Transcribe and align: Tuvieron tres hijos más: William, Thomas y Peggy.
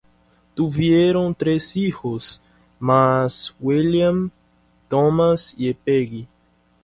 Tuvieron 0.55 1.35
tres 1.35 1.77
hijos 1.77 2.41
más: 2.79 3.55
William, 3.59 4.31
Thomas 4.89 5.53
y 5.55 5.71
Peggy. 5.75 6.27